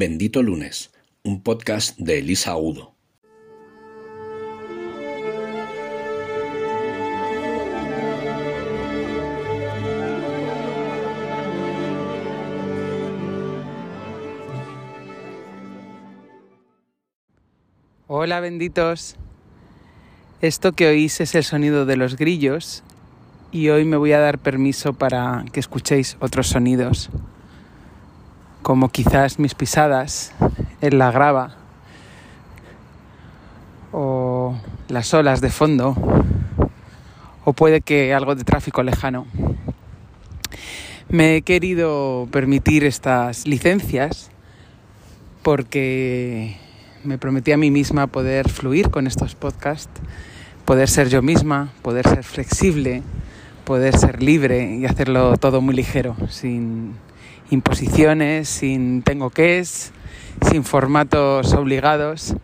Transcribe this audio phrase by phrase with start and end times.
[0.00, 0.92] Bendito Lunes,
[1.24, 2.94] un podcast de Elisa Udo.
[18.06, 19.16] Hola benditos.
[20.40, 22.84] Esto que oís es el sonido de los grillos
[23.50, 27.10] y hoy me voy a dar permiso para que escuchéis otros sonidos,
[28.68, 30.34] como quizás mis pisadas
[30.82, 31.56] en la grava
[33.92, 35.96] o las olas de fondo
[37.46, 39.24] o puede que algo de tráfico lejano.
[41.08, 44.30] Me he querido permitir estas licencias
[45.42, 46.58] porque
[47.04, 49.98] me prometí a mí misma poder fluir con estos podcasts,
[50.66, 53.02] poder ser yo misma, poder ser flexible,
[53.64, 56.92] poder ser libre y hacerlo todo muy ligero, sin
[57.50, 59.92] imposiciones, sin tengo que es,
[60.48, 62.34] sin formatos obligados.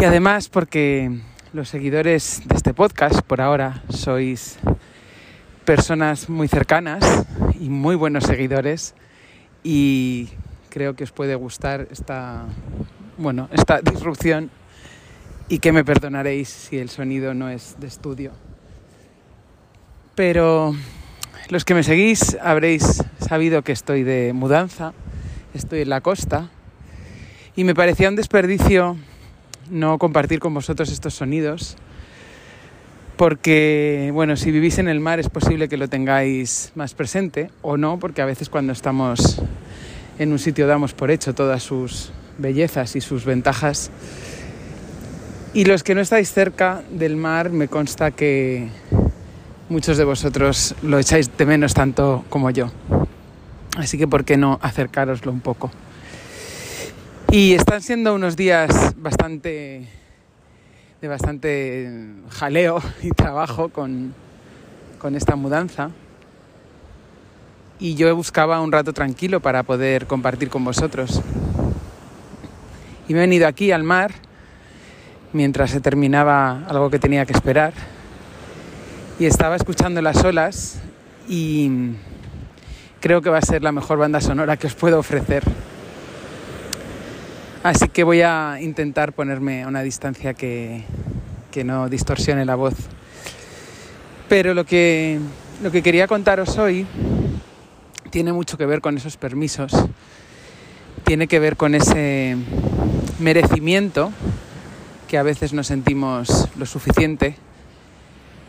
[0.00, 1.20] Y además porque
[1.52, 4.58] los seguidores de este podcast por ahora sois
[5.64, 7.24] personas muy cercanas
[7.60, 8.94] y muy buenos seguidores
[9.62, 10.30] y
[10.68, 12.44] creo que os puede gustar esta
[13.16, 14.50] bueno, esta disrupción
[15.48, 18.32] y que me perdonaréis si el sonido no es de estudio.
[20.14, 20.74] Pero
[21.48, 24.92] los que me seguís habréis sabido que estoy de mudanza,
[25.54, 26.50] estoy en la costa
[27.56, 28.96] y me parecía un desperdicio
[29.70, 31.76] no compartir con vosotros estos sonidos
[33.16, 37.76] porque, bueno, si vivís en el mar es posible que lo tengáis más presente o
[37.76, 39.40] no, porque a veces cuando estamos
[40.18, 43.90] en un sitio damos por hecho todas sus bellezas y sus ventajas.
[45.52, 48.68] Y los que no estáis cerca del mar, me consta que
[49.68, 52.72] muchos de vosotros lo echáis de menos tanto como yo.
[53.76, 55.70] Así que, ¿por qué no acercaroslo un poco?
[57.30, 59.88] Y están siendo unos días bastante
[61.00, 61.90] de bastante
[62.30, 64.14] jaleo y trabajo con,
[64.98, 65.90] con esta mudanza.
[67.78, 71.20] Y yo buscaba un rato tranquilo para poder compartir con vosotros.
[73.06, 74.12] Y me he venido aquí al mar
[75.34, 77.74] mientras se terminaba algo que tenía que esperar.
[79.18, 80.80] Y estaba escuchando las olas
[81.28, 81.96] y
[83.04, 85.44] creo que va a ser la mejor banda sonora que os puedo ofrecer.
[87.62, 90.84] Así que voy a intentar ponerme a una distancia que,
[91.50, 92.72] que no distorsione la voz.
[94.26, 95.18] Pero lo que,
[95.62, 96.86] lo que quería contaros hoy
[98.08, 99.72] tiene mucho que ver con esos permisos,
[101.04, 102.38] tiene que ver con ese
[103.18, 104.12] merecimiento,
[105.08, 107.36] que a veces no sentimos lo suficiente,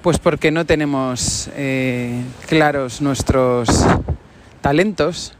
[0.00, 3.84] pues porque no tenemos eh, claros nuestros
[4.68, 5.32] talentos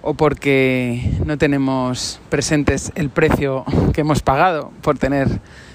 [0.00, 5.28] o porque no tenemos presentes el precio que hemos pagado por tener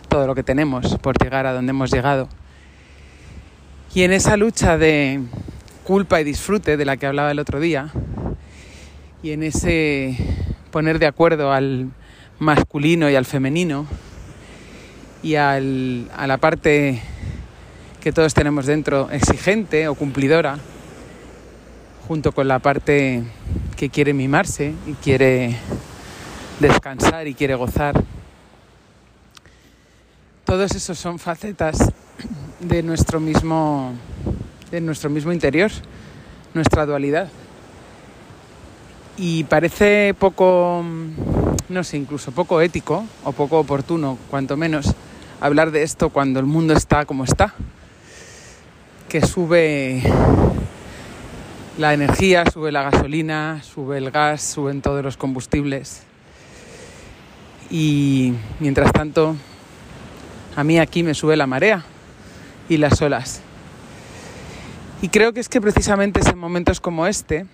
[0.09, 2.27] todo lo que tenemos, por llegar a donde hemos llegado.
[3.93, 5.21] Y en esa lucha de
[5.83, 7.91] culpa y disfrute de la que hablaba el otro día,
[9.21, 10.17] y en ese
[10.71, 11.91] poner de acuerdo al
[12.39, 13.85] masculino y al femenino
[15.21, 16.99] y al, a la parte
[18.01, 20.57] que todos tenemos dentro exigente o cumplidora,
[22.11, 23.23] junto con la parte
[23.77, 25.55] que quiere mimarse y quiere
[26.59, 28.03] descansar y quiere gozar.
[30.43, 31.77] Todos esos son facetas
[32.59, 33.93] de nuestro mismo,
[34.71, 35.71] de nuestro mismo interior,
[36.53, 37.29] nuestra dualidad.
[39.15, 40.83] Y parece poco
[41.69, 44.93] no sé, incluso poco ético o poco oportuno, cuanto menos,
[45.39, 47.53] hablar de esto cuando el mundo está como está,
[49.07, 50.03] que sube
[51.77, 56.03] la energía, sube la gasolina, sube el gas, suben todos los combustibles.
[57.69, 59.35] Y mientras tanto,
[60.55, 61.85] a mí aquí me sube la marea
[62.67, 63.41] y las olas.
[65.01, 67.45] Y creo que es que precisamente es en momentos como este,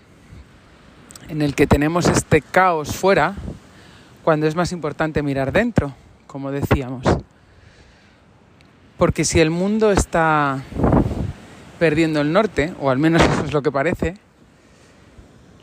[1.30, 3.36] en el que tenemos este caos fuera,
[4.24, 5.94] cuando es más importante mirar dentro,
[6.26, 7.06] como decíamos.
[8.98, 10.64] Porque si el mundo está
[11.80, 14.16] perdiendo el norte, o al menos eso es lo que parece,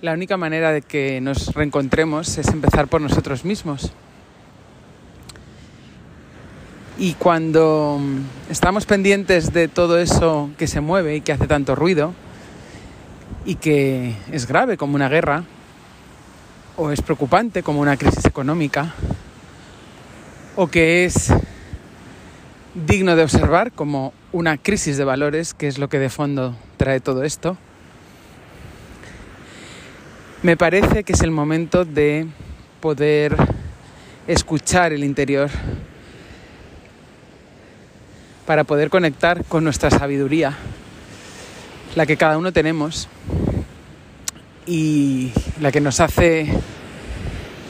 [0.00, 3.92] la única manera de que nos reencontremos es empezar por nosotros mismos.
[6.98, 8.00] Y cuando
[8.50, 12.12] estamos pendientes de todo eso que se mueve y que hace tanto ruido
[13.44, 15.44] y que es grave como una guerra,
[16.76, 18.94] o es preocupante como una crisis económica
[20.56, 21.32] o que es
[22.74, 27.00] digno de observar como una crisis de valores, que es lo que de fondo trae
[27.00, 27.56] todo esto,
[30.42, 32.26] me parece que es el momento de
[32.80, 33.36] poder
[34.26, 35.50] escuchar el interior,
[38.46, 40.54] para poder conectar con nuestra sabiduría,
[41.94, 43.08] la que cada uno tenemos
[44.66, 46.48] y la que nos hace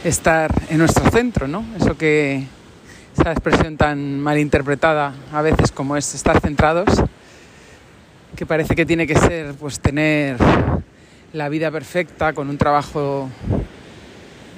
[0.03, 1.65] estar en nuestro centro, ¿no?
[1.79, 2.47] Eso que
[3.16, 6.88] esa expresión tan mal interpretada a veces como es estar centrados,
[8.37, 10.37] que parece que tiene que ser pues tener
[11.32, 13.31] la vida perfecta con un trabajo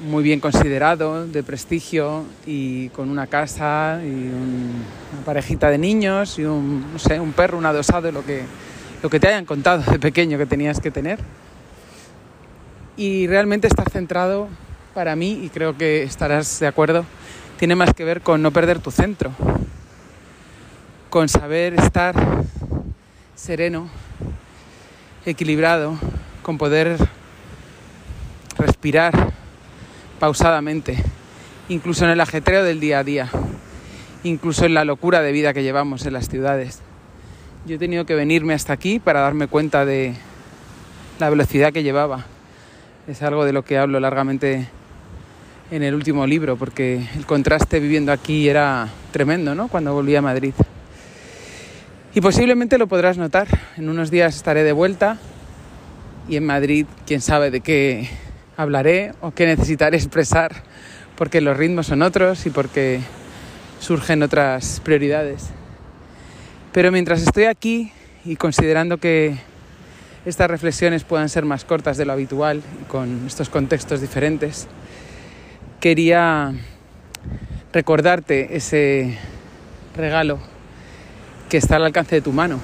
[0.08, 6.44] muy bien considerado, de prestigio y con una casa y una parejita de niños y
[6.44, 8.42] un, no sé, un perro, un adosado, lo que,
[9.02, 11.18] lo que te hayan contado de pequeño que tenías que tener.
[12.96, 14.48] Y realmente estar centrado
[14.94, 17.04] para mí, y creo que estarás de acuerdo,
[17.58, 19.32] tiene más que ver con no perder tu centro,
[21.08, 22.14] con saber estar
[23.34, 23.88] sereno,
[25.24, 25.98] equilibrado,
[26.42, 26.96] con poder
[28.58, 29.32] respirar
[30.20, 31.02] pausadamente,
[31.68, 33.30] incluso en el ajetreo del día a día,
[34.22, 36.80] incluso en la locura de vida que llevamos en las ciudades.
[37.66, 40.14] Yo he tenido que venirme hasta aquí para darme cuenta de
[41.18, 42.26] la velocidad que llevaba.
[43.08, 44.68] Es algo de lo que hablo largamente
[45.70, 49.68] en el último libro, porque el contraste viviendo aquí era tremendo, ¿no?
[49.68, 50.54] Cuando volví a Madrid.
[52.14, 53.48] Y posiblemente lo podrás notar.
[53.76, 55.18] En unos días estaré de vuelta
[56.28, 58.08] y en Madrid, quién sabe de qué
[58.56, 60.62] hablaré o qué necesitaré expresar,
[61.16, 63.00] porque los ritmos son otros y porque
[63.80, 65.50] surgen otras prioridades.
[66.72, 67.92] Pero mientras estoy aquí
[68.24, 69.36] y considerando que
[70.24, 74.68] estas reflexiones puedan ser más cortas de lo habitual y con estos contextos diferentes,
[75.86, 76.52] quería
[77.72, 79.16] recordarte ese
[79.96, 80.40] regalo
[81.48, 82.58] que está al alcance de tu mano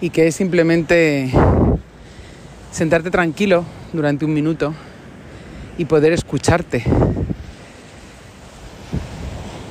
[0.00, 1.30] y que es simplemente
[2.72, 4.74] sentarte tranquilo durante un minuto
[5.78, 6.82] y poder escucharte.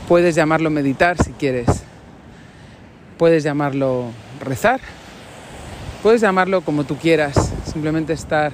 [0.08, 1.68] Puedes llamarlo meditar si quieres,
[3.18, 4.80] puedes llamarlo rezar,
[6.02, 8.54] puedes llamarlo como tú quieras, simplemente estar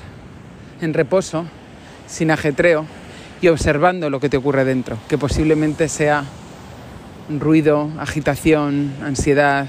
[0.81, 1.45] en reposo,
[2.07, 2.87] sin ajetreo
[3.41, 6.25] y observando lo que te ocurre dentro, que posiblemente sea
[7.29, 9.67] ruido, agitación, ansiedad,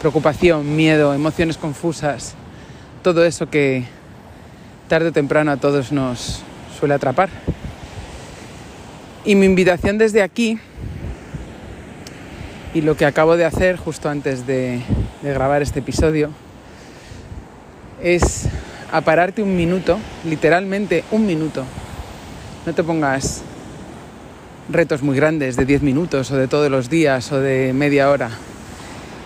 [0.00, 2.34] preocupación, miedo, emociones confusas,
[3.02, 3.84] todo eso que
[4.88, 6.42] tarde o temprano a todos nos
[6.78, 7.28] suele atrapar.
[9.24, 10.58] Y mi invitación desde aquí,
[12.74, 14.80] y lo que acabo de hacer justo antes de,
[15.22, 16.30] grabar este episodio,
[18.02, 18.48] es
[18.90, 21.64] a pararte un minuto, literalmente un minuto,
[22.68, 23.40] no te pongas
[24.68, 28.28] retos muy grandes de 10 minutos o de todos los días o de media hora.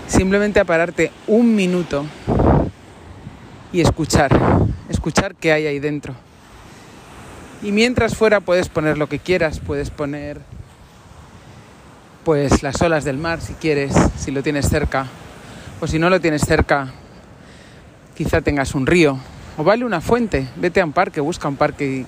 [0.06, 2.06] Simplemente a pararte un minuto
[3.72, 4.30] y escuchar,
[4.88, 6.14] escuchar qué hay ahí dentro.
[7.64, 10.40] Y mientras fuera puedes poner lo que quieras, puedes poner
[12.22, 15.08] pues las olas del mar si quieres, si lo tienes cerca,
[15.80, 16.92] o si no lo tienes cerca,
[18.14, 19.18] quizá tengas un río,
[19.56, 22.06] o vale una fuente, vete a un parque, busca un parque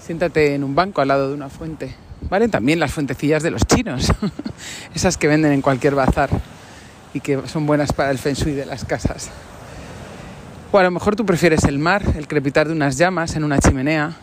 [0.00, 1.94] Siéntate en un banco al lado de una fuente.
[2.28, 4.12] Valen también las fuentecillas de los chinos,
[4.94, 6.30] esas que venden en cualquier bazar
[7.14, 9.30] y que son buenas para el feng shui de las casas.
[10.70, 13.58] O a lo mejor tú prefieres el mar, el crepitar de unas llamas en una
[13.58, 14.16] chimenea.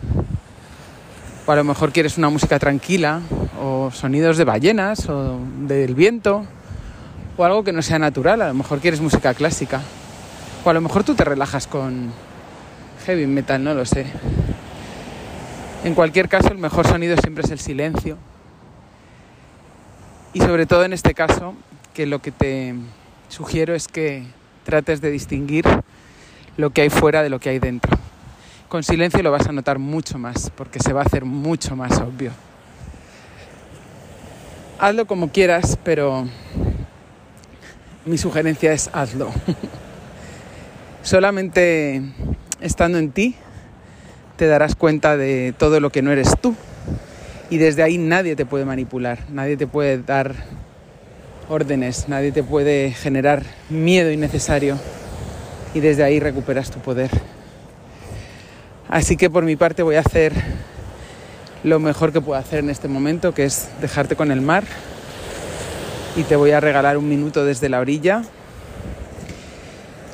[1.47, 3.21] O a lo mejor quieres una música tranquila,
[3.59, 6.45] o sonidos de ballenas, o del viento,
[7.37, 8.41] o algo que no sea natural.
[8.43, 9.81] A lo mejor quieres música clásica.
[10.63, 12.11] O a lo mejor tú te relajas con
[13.05, 14.05] heavy metal, no lo sé.
[15.83, 18.17] En cualquier caso, el mejor sonido siempre es el silencio.
[20.33, 21.53] Y sobre todo en este caso,
[21.93, 22.75] que lo que te
[23.29, 24.25] sugiero es que
[24.65, 25.65] trates de distinguir
[26.57, 27.97] lo que hay fuera de lo que hay dentro.
[28.67, 31.99] Con silencio lo vas a notar mucho más, porque se va a hacer mucho más
[31.99, 32.31] obvio.
[34.79, 36.27] Hazlo como quieras, pero
[38.05, 39.31] mi sugerencia es hazlo.
[41.03, 42.01] Solamente
[42.59, 43.35] estando en ti
[44.35, 46.55] te darás cuenta de todo lo que no eres tú.
[47.49, 50.33] Y desde ahí nadie te puede manipular, nadie te puede dar
[51.47, 54.77] órdenes, nadie te puede generar miedo innecesario.
[55.73, 57.11] Y desde ahí recuperas tu poder.
[58.89, 60.33] Así que por mi parte voy a hacer
[61.63, 64.63] lo mejor que puedo hacer en este momento, que es dejarte con el mar.
[66.15, 68.23] Y te voy a regalar un minuto desde la orilla.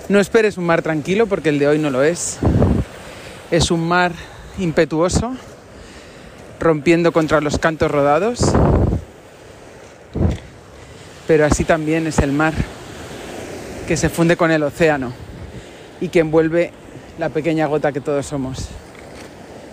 [0.09, 2.39] No esperes un mar tranquilo porque el de hoy no lo es.
[3.51, 4.13] Es un mar
[4.59, 5.33] impetuoso,
[6.57, 8.39] rompiendo contra los cantos rodados,
[11.27, 12.53] pero así también es el mar
[13.89, 15.11] que se funde con el océano
[15.99, 16.71] y que envuelve
[17.19, 18.69] la pequeña gota que todos somos.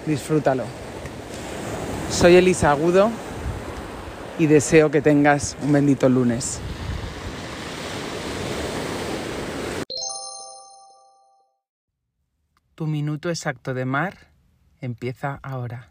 [0.06, 0.64] Disfrútalo.
[2.10, 3.10] Soy Elisa Agudo
[4.40, 6.58] y deseo que tengas un bendito lunes.
[12.78, 14.14] Tu minuto exacto de mar
[14.80, 15.90] empieza ahora.